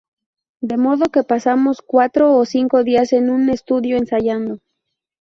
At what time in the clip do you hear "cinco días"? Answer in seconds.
2.45-3.13